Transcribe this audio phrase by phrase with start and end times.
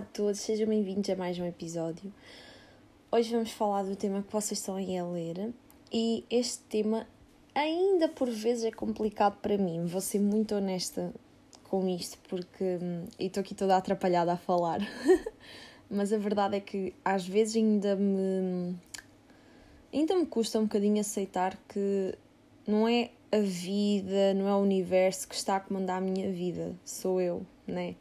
[0.00, 2.10] a todos, sejam bem-vindos a mais um episódio.
[3.12, 5.52] Hoje vamos falar do tema que vocês estão aí a ler
[5.92, 7.06] e este tema
[7.54, 11.12] ainda por vezes é complicado para mim, vou ser muito honesta
[11.64, 14.80] com isto porque hum, estou aqui toda atrapalhada a falar,
[15.90, 18.74] mas a verdade é que às vezes ainda me
[19.92, 22.14] ainda me custa um bocadinho aceitar que
[22.66, 26.74] não é a vida, não é o universo que está a comandar a minha vida,
[26.86, 27.96] sou eu, né?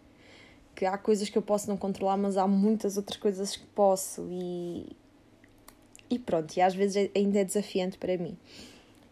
[0.79, 4.25] Que há coisas que eu posso não controlar, mas há muitas outras coisas que posso
[4.31, 4.85] e.
[6.09, 8.37] E pronto, e às vezes é, ainda é desafiante para mim.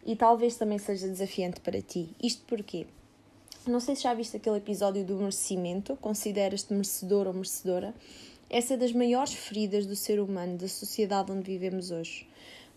[0.05, 2.09] E talvez também seja desafiante para ti.
[2.23, 2.88] Isto porquê?
[3.67, 7.93] Não sei se já viste aquele episódio do merecimento, consideras-te merecedor ou merecedora.
[8.49, 12.27] Essa é das maiores feridas do ser humano, da sociedade onde vivemos hoje.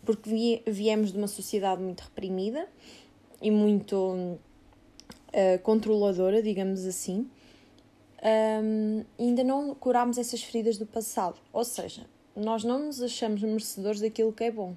[0.04, 2.68] Porque viemos de uma sociedade muito reprimida,
[3.40, 4.38] e muito uh,
[5.62, 7.28] controladora, digamos assim,
[8.22, 11.38] um, ainda não curámos essas feridas do passado.
[11.52, 14.74] Ou seja, nós não nos achamos merecedores daquilo que é bom.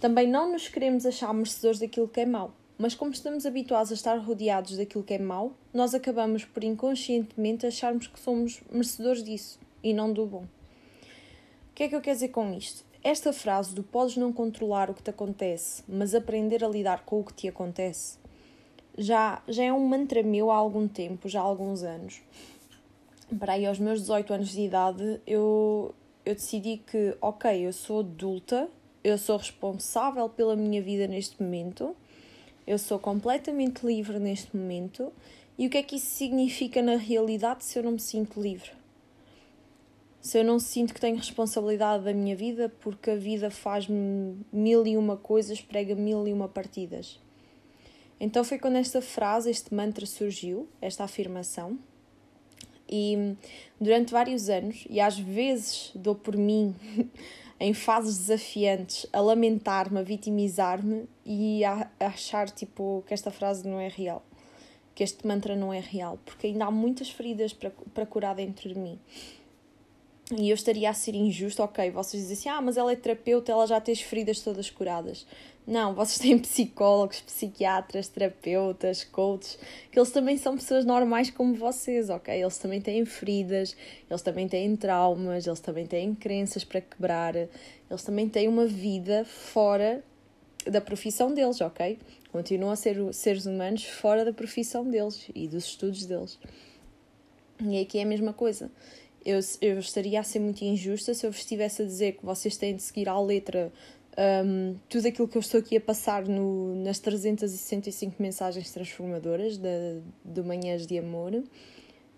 [0.00, 2.52] Também não nos queremos achar merecedores daquilo que é mau.
[2.78, 7.66] Mas como estamos habituados a estar rodeados daquilo que é mau, nós acabamos por inconscientemente
[7.66, 10.44] acharmos que somos merecedores disso e não do bom.
[10.44, 12.82] O que é que eu quero dizer com isto?
[13.02, 17.20] Esta frase do podes não controlar o que te acontece, mas aprender a lidar com
[17.20, 18.18] o que te acontece,
[18.96, 22.22] já, já é um mantra meu há algum tempo, já há alguns anos.
[23.38, 28.00] Para aí, aos meus 18 anos de idade, eu, eu decidi que, ok, eu sou
[28.00, 28.68] adulta,
[29.04, 31.94] eu sou responsável pela minha vida neste momento,
[32.66, 35.12] eu sou completamente livre neste momento.
[35.56, 38.70] E o que é que isso significa na realidade se eu não me sinto livre?
[40.20, 44.86] se eu não sinto que tenho responsabilidade da minha vida, porque a vida faz-me mil
[44.86, 47.18] e uma coisas, prega mil e uma partidas.
[48.18, 51.78] Então foi quando esta frase, este mantra surgiu, esta afirmação,
[52.90, 53.36] e
[53.80, 56.74] durante vários anos, e às vezes dou por mim
[57.60, 63.78] em fases desafiantes a lamentar-me, a vitimizar-me e a achar tipo que esta frase não
[63.78, 64.24] é real,
[64.94, 68.68] que este mantra não é real, porque ainda há muitas feridas para, para curar dentro
[68.68, 68.98] de mim
[70.36, 73.50] e eu estaria a ser injusto, ok, vocês dizem assim, ah, mas ela é terapeuta,
[73.50, 75.26] ela já tem as feridas todas curadas.
[75.66, 79.58] Não, vocês têm psicólogos, psiquiatras, terapeutas, coaches,
[79.90, 82.40] que eles também são pessoas normais como vocês, ok?
[82.40, 83.76] Eles também têm feridas,
[84.08, 89.24] eles também têm traumas, eles também têm crenças para quebrar, eles também têm uma vida
[89.24, 90.02] fora
[90.66, 91.98] da profissão deles, ok?
[92.32, 96.38] Continuam a ser seres humanos fora da profissão deles e dos estudos deles.
[97.60, 98.70] E aqui é a mesma coisa
[99.24, 102.56] eu, eu estaria a ser muito injusta se eu vos estivesse a dizer que vocês
[102.56, 103.72] têm de seguir à letra
[104.20, 110.00] um, tudo aquilo que eu estou aqui a passar no, nas 365 mensagens transformadoras de,
[110.22, 111.42] de Manhãs de Amor,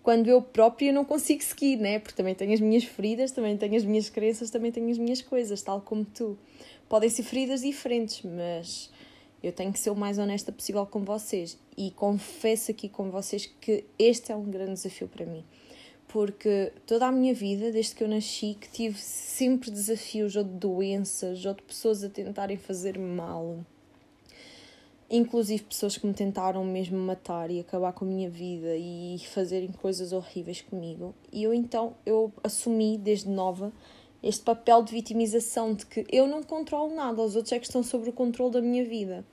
[0.01, 1.99] quando eu própria não consigo seguir, né?
[1.99, 5.21] Porque também tenho as minhas feridas, também tenho as minhas crenças, também tenho as minhas
[5.21, 6.37] coisas, tal como tu.
[6.89, 8.91] Podem ser feridas diferentes, mas
[9.41, 11.57] eu tenho que ser o mais honesta possível com vocês.
[11.77, 15.45] E confesso aqui com vocês que este é um grande desafio para mim
[16.13, 20.51] porque toda a minha vida, desde que eu nasci, que tive sempre desafios ou de
[20.51, 23.57] doenças ou de pessoas a tentarem fazer mal.
[25.09, 29.71] Inclusive pessoas que me tentaram mesmo matar e acabar com a minha vida e fazerem
[29.71, 31.15] coisas horríveis comigo.
[31.31, 33.73] E eu então eu assumi desde nova
[34.21, 37.81] este papel de vitimização de que eu não controlo nada, os outros é que estão
[37.81, 39.25] sobre o controle da minha vida.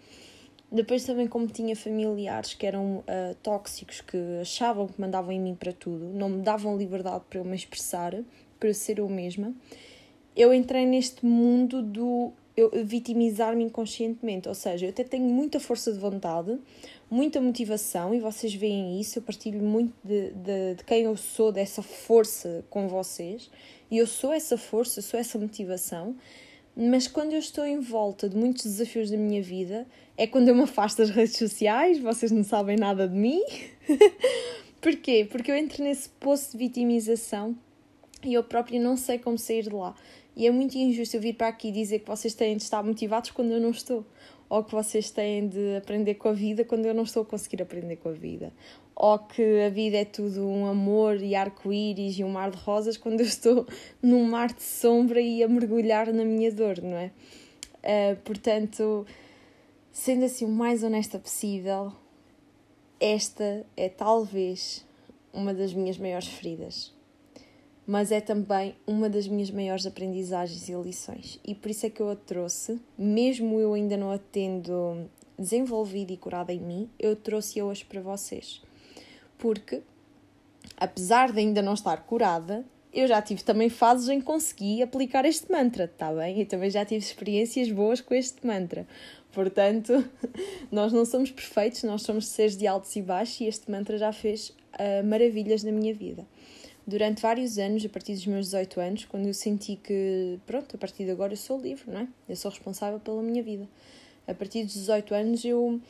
[0.73, 5.55] Depois também como tinha familiares que eram uh, tóxicos, que achavam que mandavam em mim
[5.55, 8.15] para tudo, não me davam liberdade para eu me expressar,
[8.59, 9.53] para eu ser eu mesma,
[10.37, 12.33] eu entrei neste mundo do
[12.85, 16.59] vitimizar-me inconscientemente, ou seja, eu até tenho muita força de vontade,
[17.11, 21.53] muita motivação e vocês veem isso, eu partilho muito de, de, de quem eu sou,
[21.53, 23.51] dessa força com vocês
[23.91, 26.17] e eu sou essa força, sou essa motivação
[26.77, 29.87] mas quando eu estou em volta de muitos desafios da minha vida,
[30.17, 33.43] é quando eu me afasto das redes sociais, vocês não sabem nada de mim.
[34.81, 35.27] Porquê?
[35.31, 37.57] Porque eu entro nesse poço de vitimização
[38.25, 39.95] e eu própria não sei como sair de lá.
[40.37, 43.31] E é muito injusto eu vir para aqui dizer que vocês têm de estar motivados
[43.31, 44.07] quando eu não estou.
[44.51, 47.63] Ou que vocês têm de aprender com a vida quando eu não estou a conseguir
[47.63, 48.53] aprender com a vida
[49.03, 52.99] ou que a vida é tudo um amor e arco-íris e um mar de rosas
[52.99, 53.67] quando eu estou
[54.03, 57.11] num mar de sombra e a mergulhar na minha dor, não é?
[57.79, 59.07] Uh, portanto,
[59.91, 61.95] sendo assim o mais honesta possível,
[63.01, 64.87] esta é talvez
[65.33, 66.93] uma das minhas maiores feridas,
[67.91, 71.41] mas é também uma das minhas maiores aprendizagens e lições.
[71.45, 75.09] E por isso é que eu a trouxe, mesmo eu ainda não a tendo
[75.39, 78.63] desenvolvido e curada em mim, eu trouxe-a hoje para vocês
[79.41, 79.83] porque,
[80.77, 85.25] apesar de ainda não estar curada, eu já tive também fases em que consegui aplicar
[85.25, 86.41] este mantra, está bem?
[86.41, 88.87] E também já tive experiências boas com este mantra.
[89.33, 90.04] Portanto,
[90.71, 94.13] nós não somos perfeitos, nós somos seres de altos e baixos e este mantra já
[94.13, 96.27] fez uh, maravilhas na minha vida.
[96.86, 100.78] Durante vários anos, a partir dos meus 18 anos, quando eu senti que, pronto, a
[100.78, 102.09] partir de agora eu sou livre, não é?
[102.28, 103.68] Eu sou responsável pela minha vida.
[104.27, 105.80] A partir dos 18 anos, eu,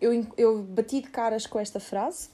[0.00, 2.28] eu, eu bati de caras com esta frase,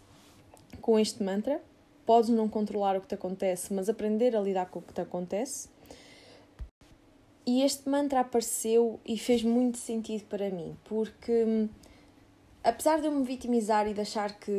[0.81, 1.61] com este mantra.
[2.05, 5.01] Podes não controlar o que te acontece, mas aprender a lidar com o que te
[5.01, 5.69] acontece.
[7.47, 11.69] E este mantra apareceu e fez muito sentido para mim, porque
[12.69, 14.53] apesar de eu me vitimizar e de achar que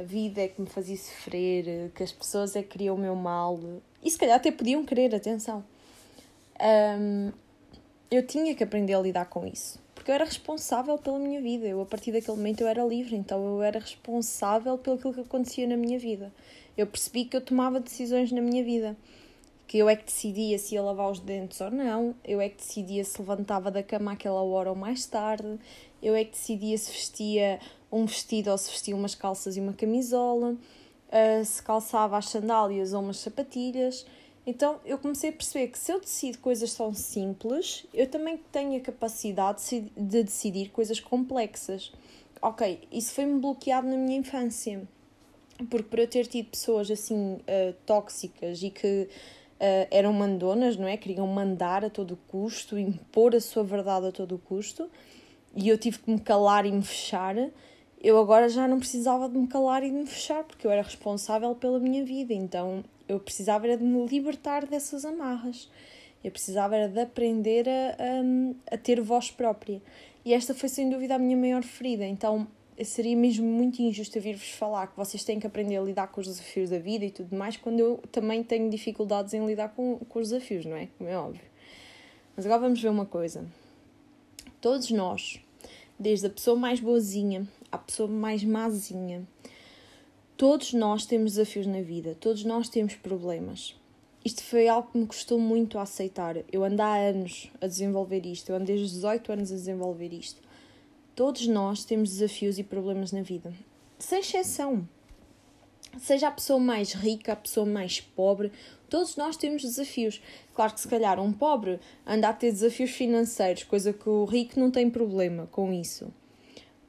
[0.00, 3.14] a vida é que me fazia sofrer, que as pessoas é que queriam o meu
[3.16, 3.58] mal,
[4.02, 5.64] e se calhar até podiam querer, atenção,
[7.00, 7.32] um,
[8.10, 9.82] eu tinha que aprender a lidar com isso.
[9.94, 11.66] Porque eu era responsável pela minha vida.
[11.66, 15.66] Eu, a partir daquele momento, eu era livre, então eu era responsável pelo que acontecia
[15.66, 16.32] na minha vida.
[16.76, 18.96] Eu percebi que eu tomava decisões na minha vida
[19.66, 22.58] que eu é que decidia se ia lavar os dentes ou não, eu é que
[22.58, 25.58] decidia se levantava da cama àquela hora ou mais tarde,
[26.04, 27.58] eu é que decidia se vestia
[27.90, 32.92] um vestido ou se vestia umas calças e uma camisola, uh, se calçava as sandálias
[32.92, 34.04] ou umas sapatilhas.
[34.46, 38.76] Então eu comecei a perceber que se eu decido coisas tão simples, eu também tenho
[38.76, 39.62] a capacidade
[39.96, 41.90] de decidir coisas complexas.
[42.42, 44.86] Ok, isso foi-me bloqueado na minha infância.
[45.70, 50.86] Porque por eu ter tido pessoas assim uh, tóxicas e que uh, eram mandonas, não
[50.86, 50.98] é?
[50.98, 54.90] Queriam mandar a todo custo, impor a sua verdade a todo custo,
[55.56, 57.36] e eu tive que me calar e me fechar.
[58.02, 60.82] Eu agora já não precisava de me calar e de me fechar, porque eu era
[60.82, 65.70] responsável pela minha vida, então eu precisava era de me libertar dessas amarras.
[66.22, 67.96] Eu precisava era de aprender a,
[68.70, 69.80] a, a ter voz própria.
[70.24, 72.04] E esta foi sem dúvida a minha maior ferida.
[72.06, 72.46] Então
[72.82, 76.26] seria mesmo muito injusto vir-vos falar que vocês têm que aprender a lidar com os
[76.26, 80.18] desafios da vida e tudo mais, quando eu também tenho dificuldades em lidar com, com
[80.18, 80.88] os desafios, não é?
[80.98, 81.44] Como é óbvio.
[82.34, 83.46] Mas agora vamos ver uma coisa.
[84.64, 85.38] Todos nós,
[85.98, 89.28] desde a pessoa mais boazinha à pessoa mais mazinha,
[90.38, 93.78] todos nós temos desafios na vida, todos nós temos problemas.
[94.24, 96.36] Isto foi algo que me custou muito a aceitar.
[96.50, 100.14] Eu ando há anos a desenvolver isto, eu ando desde os 18 anos a desenvolver
[100.14, 100.40] isto.
[101.14, 103.52] Todos nós temos desafios e problemas na vida,
[103.98, 104.88] sem exceção.
[105.98, 108.52] Seja a pessoa mais rica, a pessoa mais pobre,
[108.88, 110.20] todos nós temos desafios.
[110.54, 114.58] Claro que se calhar um pobre anda a ter desafios financeiros, coisa que o rico
[114.58, 116.12] não tem problema com isso.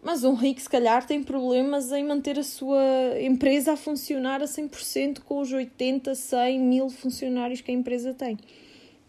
[0.05, 2.79] Mas um rico, se calhar, tem problemas em manter a sua
[3.19, 8.37] empresa a funcionar a 100% com os 80, 100 mil funcionários que a empresa tem.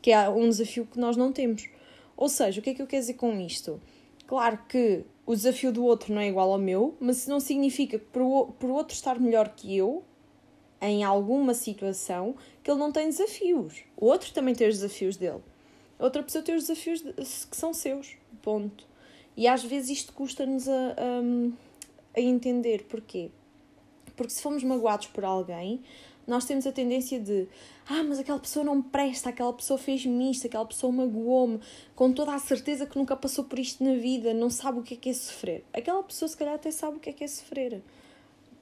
[0.01, 1.69] Que é um desafio que nós não temos.
[2.17, 3.79] Ou seja, o que é que eu quero dizer com isto?
[4.27, 7.99] Claro que o desafio do outro não é igual ao meu, mas isso não significa
[7.99, 10.05] que por o outro estar melhor que eu,
[10.81, 13.85] em alguma situação, que ele não tem desafios.
[13.97, 15.43] O outro também tem os desafios dele.
[15.99, 17.03] A outra pessoa tem os desafios
[17.51, 18.17] que são seus.
[18.43, 18.87] Ponto.
[19.37, 22.85] E às vezes isto custa-nos a, a, a entender.
[22.85, 23.31] Porquê?
[24.15, 25.83] Porque se fomos magoados por alguém,
[26.27, 27.49] nós temos a tendência de
[27.89, 31.61] ah, mas aquela pessoa não presta, aquela pessoa fez-me isto, aquela pessoa magoou-me,
[31.95, 34.95] com toda a certeza que nunca passou por isto na vida, não sabe o que
[34.95, 35.65] é que é sofrer.
[35.73, 37.81] Aquela pessoa, se calhar, até sabe o que é que é sofrer.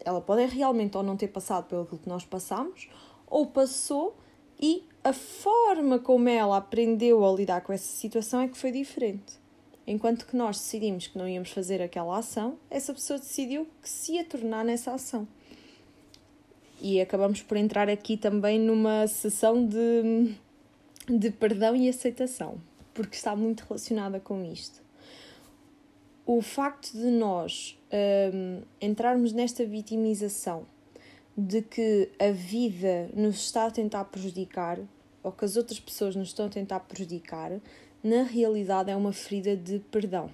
[0.05, 2.87] Ela pode realmente ou não ter passado pelo que nós passamos,
[3.27, 4.15] ou passou
[4.61, 9.43] e a forma como ela aprendeu a lidar com essa situação é que foi diferente.
[9.87, 14.13] Enquanto que nós decidimos que não íamos fazer aquela ação, essa pessoa decidiu que se
[14.13, 15.27] ia tornar nessa ação
[16.85, 20.35] e acabamos por entrar aqui também numa sessão de,
[21.09, 22.61] de perdão e aceitação,
[22.93, 24.83] porque está muito relacionada com isto.
[26.27, 27.81] O facto de nós
[28.35, 30.67] um, entrarmos nesta vitimização
[31.35, 34.79] de que a vida nos está a tentar prejudicar
[35.23, 37.51] ou que as outras pessoas nos estão a tentar prejudicar,
[38.03, 40.29] na realidade é uma ferida de perdão.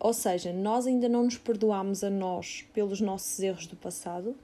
[0.00, 4.34] Ou seja, nós ainda não nos perdoamos a nós pelos nossos erros do passado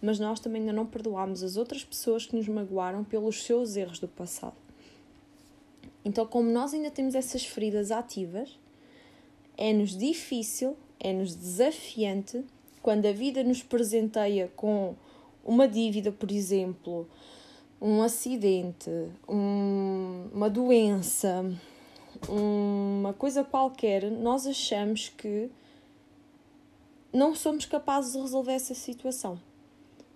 [0.00, 3.98] mas nós também ainda não perdoámos as outras pessoas que nos magoaram pelos seus erros
[3.98, 4.56] do passado.
[6.04, 8.58] Então, como nós ainda temos essas feridas ativas,
[9.56, 12.44] é-nos difícil, é-nos desafiante
[12.82, 14.94] quando a vida nos presenteia com
[15.44, 17.08] uma dívida, por exemplo,
[17.80, 18.90] um acidente,
[19.28, 21.44] um, uma doença,
[22.28, 25.50] uma coisa qualquer, nós achamos que
[27.12, 29.40] não somos capazes de resolver essa situação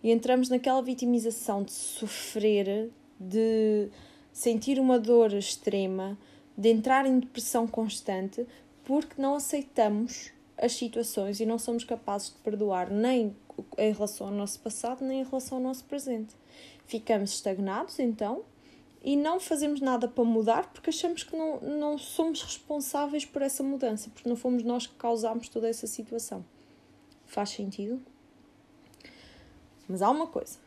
[0.03, 3.89] e entramos naquela vitimização de sofrer, de
[4.33, 6.19] sentir uma dor extrema,
[6.57, 8.47] de entrar em depressão constante,
[8.85, 13.35] porque não aceitamos as situações e não somos capazes de perdoar nem
[13.79, 16.35] em relação ao nosso passado nem em relação ao nosso presente.
[16.87, 18.43] Ficamos estagnados então
[19.03, 23.63] e não fazemos nada para mudar porque achamos que não, não somos responsáveis por essa
[23.63, 26.45] mudança, porque não fomos nós que causámos toda essa situação.
[27.27, 28.01] Faz sentido?
[29.91, 30.59] Mas há uma coisa.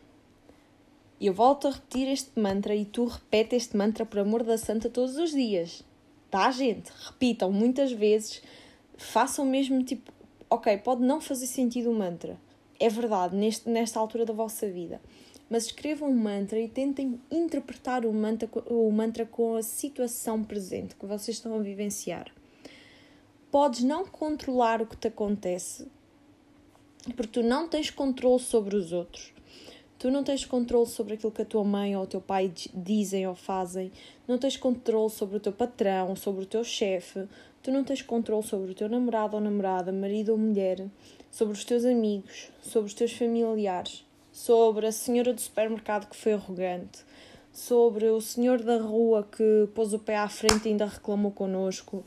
[1.21, 4.89] Eu volto a repetir este mantra e tu repete este mantra por amor da santa
[4.89, 5.83] todos os dias.
[6.29, 6.91] Tá, gente?
[7.05, 8.41] Repitam muitas vezes.
[8.97, 10.11] Façam mesmo tipo,
[10.49, 12.37] ok, pode não fazer sentido o mantra.
[12.79, 14.99] É verdade, neste, nesta altura da vossa vida
[15.53, 20.95] mas escrevam um mantra e tentem interpretar o mantra, o mantra com a situação presente
[20.95, 22.31] que vocês estão a vivenciar.
[23.51, 25.87] Podes não controlar o que te acontece,
[27.15, 29.33] porque tu não tens controle sobre os outros.
[29.99, 33.27] Tu não tens controle sobre aquilo que a tua mãe ou o teu pai dizem
[33.27, 33.91] ou fazem.
[34.27, 37.25] Não tens controle sobre o teu patrão, sobre o teu chefe.
[37.61, 40.85] Tu não tens controle sobre o teu namorado ou namorada, marido ou mulher,
[41.31, 46.33] sobre os teus amigos, sobre os teus familiares sobre a senhora do supermercado que foi
[46.33, 47.05] arrogante,
[47.53, 52.03] sobre o senhor da rua que pôs o pé à frente e ainda reclamou connosco,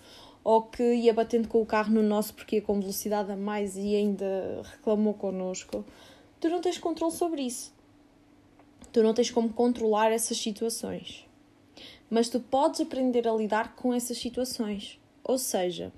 [0.46, 3.76] ou que ia batendo com o carro no nosso porque ia com velocidade a mais
[3.76, 5.84] e ainda reclamou connosco.
[6.38, 7.74] Tu não tens controle sobre isso.
[8.92, 11.26] Tu não tens como controlar essas situações.
[12.08, 15.00] Mas tu podes aprender a lidar com essas situações.
[15.24, 15.92] Ou seja,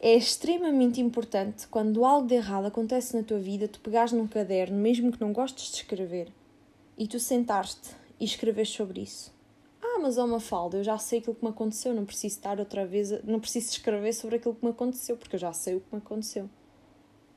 [0.00, 4.78] é extremamente importante quando algo de errado acontece na tua vida, tu pegares num caderno,
[4.78, 6.32] mesmo que não gostes de escrever,
[6.96, 9.33] e tu sentaste e escreves sobre isso.
[9.96, 12.58] Ah, mas é uma falda, eu já sei aquilo que me aconteceu, não preciso estar
[12.58, 15.80] outra vez, não preciso escrever sobre aquilo que me aconteceu, porque eu já sei o
[15.80, 16.50] que me aconteceu.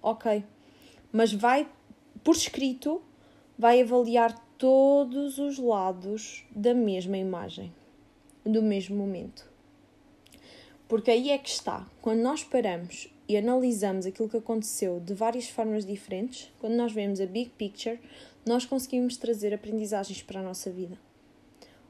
[0.01, 0.43] Ok,
[1.11, 1.69] mas vai,
[2.23, 2.99] por escrito,
[3.55, 7.71] vai avaliar todos os lados da mesma imagem,
[8.43, 9.47] do mesmo momento.
[10.87, 11.85] Porque aí é que está.
[12.01, 17.21] Quando nós paramos e analisamos aquilo que aconteceu de várias formas diferentes, quando nós vemos
[17.21, 17.99] a big picture,
[18.47, 20.97] nós conseguimos trazer aprendizagens para a nossa vida.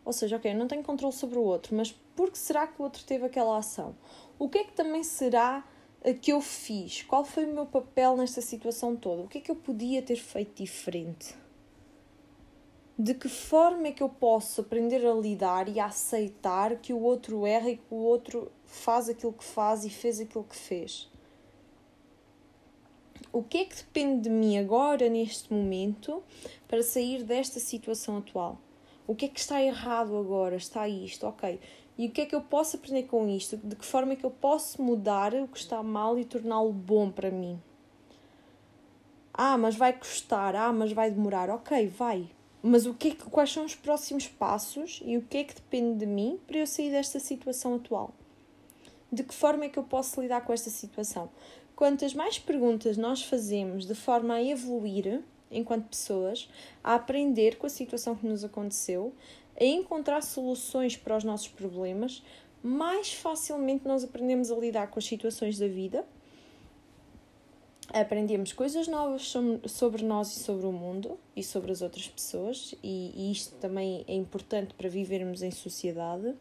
[0.08, 2.82] Ou seja, ok, eu não tenho controle sobre o outro, mas por que será que
[2.82, 3.94] o outro teve aquela ação?
[4.40, 5.68] O que é que também será
[6.22, 7.04] que eu fiz?
[7.04, 9.24] Qual foi o meu papel nesta situação toda?
[9.24, 11.36] O que é que eu podia ter feito diferente?
[13.00, 17.00] de que forma é que eu posso aprender a lidar e a aceitar que o
[17.00, 21.08] outro erra e que o outro faz aquilo que faz e fez aquilo que fez?
[23.32, 26.24] O que é que depende de mim agora, neste momento,
[26.68, 28.58] para sair desta situação atual?
[29.08, 30.56] O que é que está errado agora?
[30.56, 31.60] Está isto, ok.
[31.98, 33.58] E o que é que eu posso aprender com isto?
[33.58, 37.10] De que forma é que eu posso mudar o que está mal e torná-lo bom
[37.10, 37.60] para mim?
[39.34, 40.56] Ah, mas vai custar.
[40.56, 41.50] Ah, mas vai demorar.
[41.50, 42.30] Ok, vai
[42.62, 45.56] mas o que, é que quais são os próximos passos e o que é que
[45.56, 48.14] depende de mim para eu sair desta situação atual?
[49.12, 51.30] De que forma é que eu posso lidar com esta situação?
[51.76, 56.50] Quantas mais perguntas nós fazemos de forma a evoluir enquanto pessoas,
[56.84, 59.14] a aprender com a situação que nos aconteceu,
[59.60, 62.24] a encontrar soluções para os nossos problemas,
[62.62, 66.06] mais facilmente nós aprendemos a lidar com as situações da vida.
[67.90, 69.34] Aprendemos coisas novas
[69.66, 74.14] sobre nós e sobre o mundo e sobre as outras pessoas, e, isto também é
[74.14, 76.36] importante para vivermos em sociedade,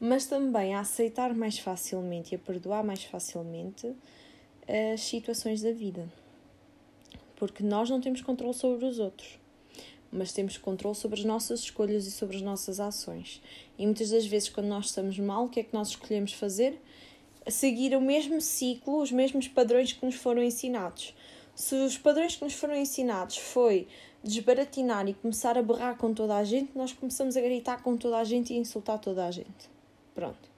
[0.00, 3.94] mas também a aceitar mais facilmente e a perdoar mais facilmente
[4.94, 6.08] as situações da vida.
[7.40, 9.36] Porque nós não temos controle sobre os outros,
[10.12, 13.42] mas temos controle sobre as nossas escolhas e sobre as nossas ações.
[13.76, 16.80] E muitas das vezes, quando nós estamos mal, o que é que nós escolhemos fazer?
[17.48, 21.14] seguir o mesmo ciclo, os mesmos padrões que nos foram ensinados.
[21.54, 23.86] Se os padrões que nos foram ensinados foi
[24.22, 28.18] desbaratinar e começar a berrar com toda a gente, nós começamos a gritar com toda
[28.18, 29.70] a gente e insultar toda a gente.
[30.14, 30.49] Pronto.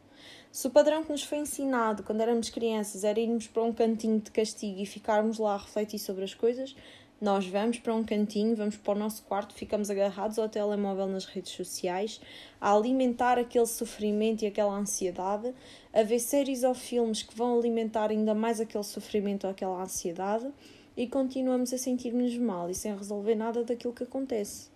[0.52, 4.20] Se o padrão que nos foi ensinado quando éramos crianças era irmos para um cantinho
[4.20, 6.76] de castigo e ficarmos lá a refletir sobre as coisas,
[7.18, 11.24] nós vamos para um cantinho, vamos para o nosso quarto, ficamos agarrados ao telemóvel nas
[11.24, 12.20] redes sociais,
[12.60, 15.54] a alimentar aquele sofrimento e aquela ansiedade,
[15.90, 20.52] a ver séries ou filmes que vão alimentar ainda mais aquele sofrimento ou aquela ansiedade
[20.94, 24.68] e continuamos a sentir-nos mal e sem resolver nada daquilo que acontece.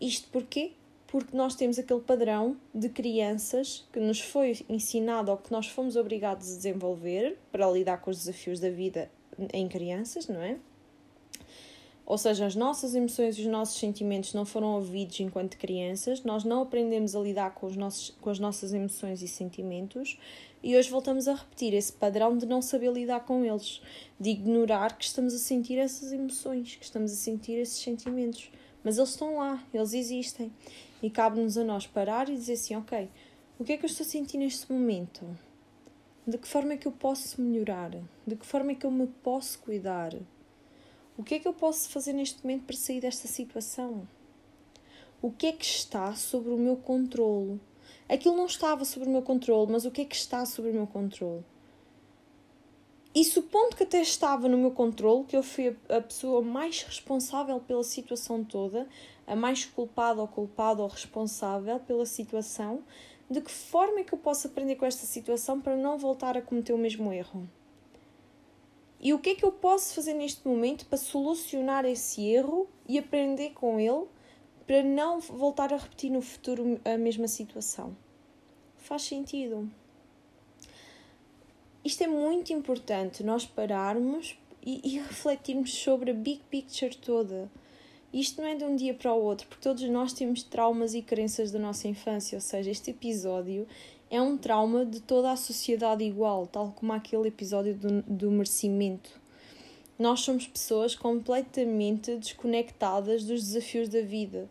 [0.00, 0.74] Isto porquê?
[1.10, 5.96] Porque nós temos aquele padrão de crianças que nos foi ensinado ou que nós fomos
[5.96, 9.10] obrigados a desenvolver para lidar com os desafios da vida
[9.52, 10.56] em crianças, não é?
[12.06, 16.42] Ou seja, as nossas emoções e os nossos sentimentos não foram ouvidos enquanto crianças, nós
[16.42, 20.18] não aprendemos a lidar com, os nossos, com as nossas emoções e sentimentos
[20.62, 23.80] e hoje voltamos a repetir esse padrão de não saber lidar com eles,
[24.18, 28.50] de ignorar que estamos a sentir essas emoções, que estamos a sentir esses sentimentos.
[28.84, 30.52] Mas eles estão lá, eles existem.
[31.02, 33.08] E cabe-nos a nós parar e dizer assim: ok,
[33.58, 35.26] o que é que eu estou a sentir neste momento?
[36.26, 37.90] De que forma é que eu posso melhorar?
[38.26, 40.14] De que forma é que eu me posso cuidar?
[41.16, 44.06] O que é que eu posso fazer neste momento para sair desta situação?
[45.22, 47.60] O que é que está sobre o meu controlo?
[48.08, 50.74] Aquilo não estava sobre o meu controle, mas o que é que está sobre o
[50.74, 51.44] meu controle?
[53.12, 57.58] E supondo que até estava no meu controle, que eu fui a pessoa mais responsável
[57.58, 58.86] pela situação toda,
[59.26, 62.84] a mais culpada ou culpado ou responsável pela situação,
[63.28, 66.42] de que forma é que eu posso aprender com esta situação para não voltar a
[66.42, 67.48] cometer o mesmo erro?
[69.00, 72.96] E o que é que eu posso fazer neste momento para solucionar esse erro e
[72.96, 74.06] aprender com ele
[74.66, 77.96] para não voltar a repetir no futuro a mesma situação?
[78.76, 79.68] Faz sentido
[81.84, 87.50] isto é muito importante, nós pararmos e, e, refletirmos sobre a big picture toda.
[88.12, 91.00] Isto não é de um dia para o outro, porque todos nós temos traumas e
[91.00, 93.66] crenças da nossa infância, ou seja, este episódio
[94.10, 99.18] é um trauma de toda a sociedade igual, tal como aquele episódio do, do merecimento.
[99.98, 104.48] Nós somos pessoas completamente desconectadas dos desafios da vida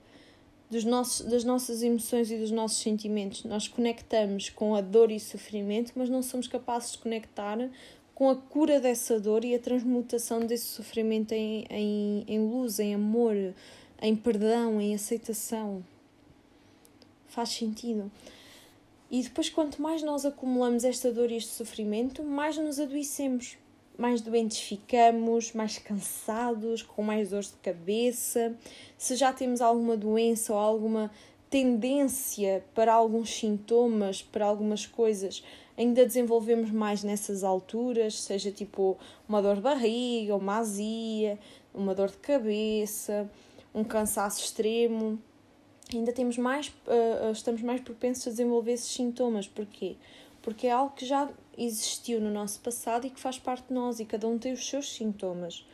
[0.70, 3.44] dos nossos, das nossas emoções e dos nossos sentimentos.
[3.44, 7.58] Nós conectamos com a dor e o sofrimento, mas não somos capazes de conectar
[8.14, 12.94] com a cura dessa dor e a transmutação desse sofrimento em, em, em luz, em
[12.94, 13.34] amor,
[14.02, 15.84] em perdão, em aceitação.
[17.28, 18.12] Faz sentido.
[19.10, 23.58] E depois, quanto mais nós acumulamos esta dor e este sofrimento, mais nos adoecemos
[24.00, 28.56] mais doentes ficamos, mais cansados, com mais dores de cabeça.
[28.98, 31.12] Se já temos alguma doença ou alguma
[31.50, 35.44] tendência para alguns sintomas, para algumas coisas,
[35.78, 41.38] ainda desenvolvemos mais nessas alturas, seja tipo uma dor de barriga, uma azia,
[41.74, 43.30] uma dor de cabeça,
[43.76, 45.20] um cansaço extremo.
[45.94, 49.46] Ainda temos mais, uh, estamos mais propensos a desenvolver esses sintomas.
[49.46, 49.98] Porquê?
[50.42, 54.00] Porque é algo que já existiu no nosso passado e que faz parte de nós
[54.00, 55.68] e cada um tem os seus sintomas.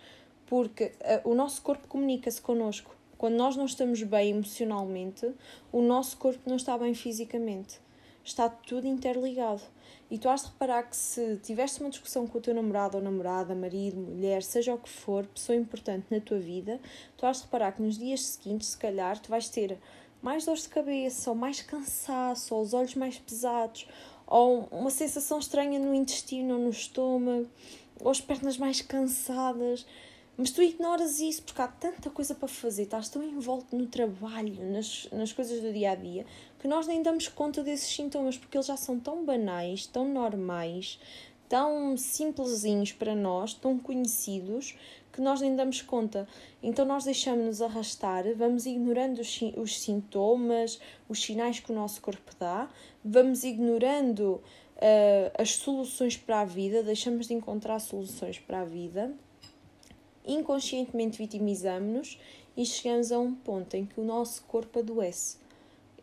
[0.45, 2.95] Porque uh, o nosso corpo comunica-se connosco.
[3.17, 5.31] Quando nós não estamos bem emocionalmente,
[5.71, 7.79] o nosso corpo não está bem fisicamente.
[8.23, 9.61] Está tudo interligado.
[10.09, 13.03] E tu has de reparar que se tiveste uma discussão com o teu namorado ou
[13.03, 16.79] namorada, marido, mulher, seja o que for, pessoa importante na tua vida,
[17.17, 19.79] tu has de reparar que nos dias seguintes, se calhar, tu vais ter
[20.21, 23.87] mais dores de cabeça, ou mais cansaço, ou os olhos mais pesados,
[24.27, 27.47] ou uma sensação estranha no intestino ou no estômago,
[27.99, 29.85] ou as pernas mais cansadas.
[30.37, 34.69] Mas tu ignoras isso porque há tanta coisa para fazer, estás tão envolto no trabalho,
[34.69, 36.25] nas, nas coisas do dia a dia,
[36.59, 40.99] que nós nem damos conta desses sintomas porque eles já são tão banais, tão normais,
[41.47, 44.75] tão simplesinhos para nós, tão conhecidos,
[45.15, 46.27] que nós nem damos conta.
[46.61, 52.33] Então nós deixamos-nos arrastar, vamos ignorando os, os sintomas, os sinais que o nosso corpo
[52.37, 52.69] dá,
[53.03, 54.41] vamos ignorando
[54.75, 59.13] uh, as soluções para a vida, deixamos de encontrar soluções para a vida,
[60.25, 62.19] inconscientemente vitimizamos-nos
[62.57, 65.37] e chegamos a um ponto em que o nosso corpo adoece.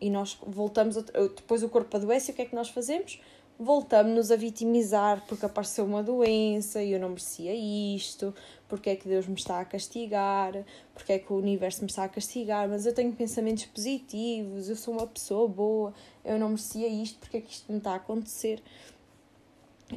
[0.01, 1.03] E nós voltamos, a,
[1.37, 3.21] depois o corpo adoece e o que é que nós fazemos?
[3.59, 8.35] Voltamos-nos a vitimizar porque apareceu uma doença e eu não merecia isto,
[8.69, 12.05] porque é que Deus me está a castigar, porque é que o universo me está
[12.05, 16.89] a castigar, mas eu tenho pensamentos positivos, eu sou uma pessoa boa, eu não merecia
[16.89, 18.63] isto, porque é que isto me está a acontecer?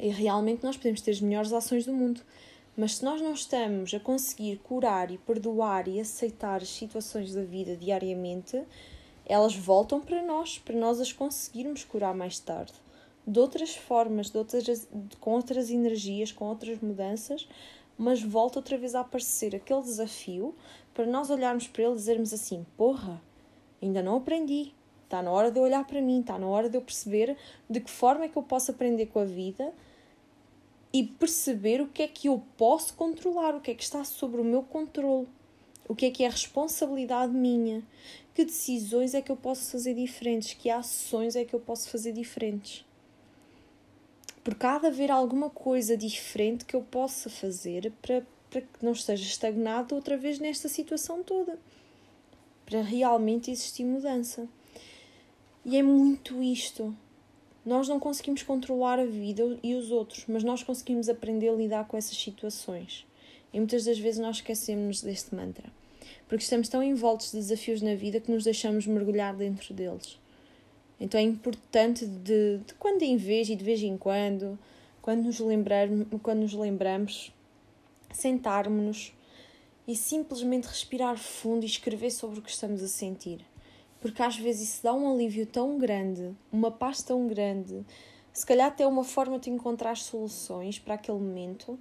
[0.00, 2.20] E realmente nós podemos ter as melhores ações do mundo,
[2.76, 7.42] mas se nós não estamos a conseguir curar e perdoar e aceitar as situações da
[7.42, 8.62] vida diariamente,
[9.24, 12.74] elas voltam para nós, para nós as conseguirmos curar mais tarde
[13.26, 17.48] de outras formas, de outras, com outras energias, com outras mudanças,
[17.98, 20.54] mas volta outra vez a aparecer aquele desafio
[20.94, 23.20] para nós olharmos para ele e dizermos assim: porra,
[23.82, 24.72] ainda não aprendi.
[25.04, 27.36] Está na hora de eu olhar para mim, está na hora de eu perceber
[27.70, 29.72] de que forma é que eu posso aprender com a vida
[30.92, 34.40] e perceber o que é que eu posso controlar, o que é que está sobre
[34.40, 35.28] o meu controle,
[35.88, 37.84] o que é que é responsabilidade minha,
[38.34, 42.12] que decisões é que eu posso fazer diferentes, que ações é que eu posso fazer
[42.12, 42.85] diferentes
[44.46, 48.92] porque há de haver alguma coisa diferente que eu possa fazer para, para que não
[48.92, 51.58] esteja estagnado outra vez nesta situação toda,
[52.64, 54.46] para realmente existir mudança.
[55.64, 56.96] E é muito isto.
[57.64, 61.88] Nós não conseguimos controlar a vida e os outros, mas nós conseguimos aprender a lidar
[61.88, 63.04] com essas situações.
[63.52, 65.72] E muitas das vezes nós esquecemos deste mantra,
[66.28, 70.16] porque estamos tão envoltos de desafios na vida que nos deixamos mergulhar dentro deles.
[70.98, 74.58] Então é importante de, de quando em vez e de vez em quando,
[75.02, 75.88] quando nos, lembrar,
[76.22, 77.32] quando nos lembramos,
[78.12, 79.12] sentarmos-nos
[79.86, 83.44] e simplesmente respirar fundo e escrever sobre o que estamos a sentir.
[84.00, 87.84] Porque às vezes isso dá um alívio tão grande, uma paz tão grande,
[88.32, 91.78] se calhar até uma forma de encontrar soluções para aquele momento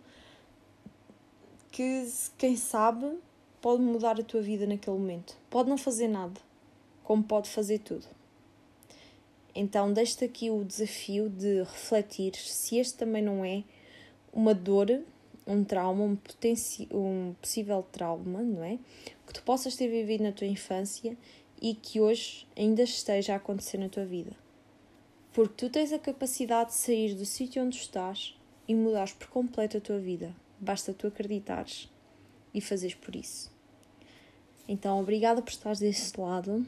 [1.71, 3.17] que, quem sabe,
[3.59, 5.35] pode mudar a tua vida naquele momento.
[5.49, 6.39] Pode não fazer nada,
[7.03, 8.05] como pode fazer tudo.
[9.55, 13.63] Então, deixo-te aqui o desafio de refletir se este também não é
[14.33, 15.01] uma dor,
[15.47, 16.17] um trauma, um,
[16.91, 18.77] um possível trauma, não é?
[19.25, 21.17] Que tu possas ter vivido na tua infância
[21.61, 24.35] e que hoje ainda esteja a acontecer na tua vida.
[25.31, 28.37] Porque tu tens a capacidade de sair do sítio onde estás
[28.67, 30.35] e mudares por completo a tua vida.
[30.59, 31.89] Basta tu acreditares
[32.53, 33.51] e fazeres por isso.
[34.67, 36.65] Então, obrigada por estares desse lado.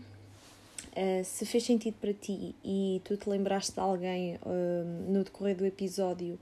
[0.97, 5.55] Uh, se fez sentido para ti e tu te lembraste de alguém uh, no decorrer
[5.55, 6.39] do episódio,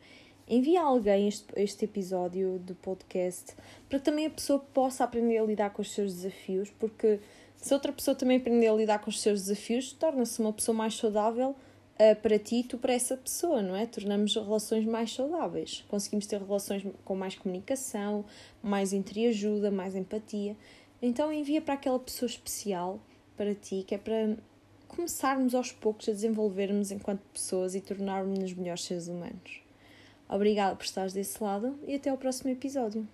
[0.48, 3.54] envia a alguém este, este episódio do podcast
[3.90, 7.20] para que também a pessoa possa aprender a lidar com os seus desafios, porque
[7.58, 10.94] se outra pessoa também aprender a lidar com os seus desafios, torna-se uma pessoa mais
[10.94, 13.86] saudável uh, para ti e tu para essa pessoa, não é?
[13.86, 15.84] Tornamos relações mais saudáveis.
[15.90, 18.24] Conseguimos ter relações com mais comunicação,
[18.64, 20.56] mais entreajuda, mais empatia.
[21.02, 23.02] Então envia para aquela pessoa especial
[23.36, 24.36] para ti, que é para
[24.88, 29.62] começarmos aos poucos a desenvolvermos enquanto pessoas e tornarmos-nos melhores seres humanos.
[30.28, 33.08] Obrigada por estares desse lado e até ao próximo episódio.